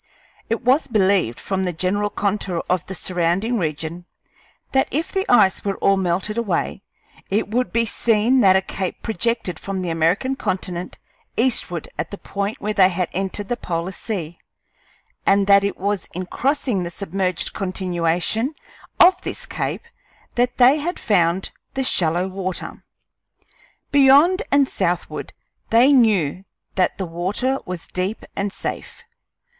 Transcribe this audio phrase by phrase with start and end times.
[0.49, 4.05] It was believed, from the general contour of the surrounding region,
[4.71, 6.81] that if the ice were all melted away
[7.29, 10.97] it would be seen that a cape projected from the American continent
[11.37, 14.39] eastward at the point where they had entered the polar sea,
[15.23, 18.55] and that it was in crossing the submerged continuation
[18.99, 19.83] of this cape
[20.33, 22.83] that they had found the shallow water.
[23.91, 25.31] Beyond and southward
[25.69, 26.43] they knew
[26.73, 29.03] that the water was deep and safe.